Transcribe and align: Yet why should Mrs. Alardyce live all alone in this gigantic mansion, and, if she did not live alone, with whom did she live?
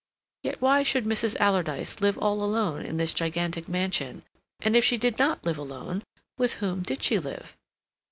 Yet 0.41 0.59
why 0.63 0.81
should 0.81 1.05
Mrs. 1.05 1.37
Alardyce 1.39 2.01
live 2.01 2.17
all 2.17 2.43
alone 2.43 2.81
in 2.83 2.97
this 2.97 3.13
gigantic 3.13 3.69
mansion, 3.69 4.23
and, 4.59 4.75
if 4.75 4.83
she 4.83 4.97
did 4.97 5.19
not 5.19 5.45
live 5.45 5.59
alone, 5.59 6.01
with 6.39 6.53
whom 6.53 6.81
did 6.81 7.03
she 7.03 7.19
live? 7.19 7.55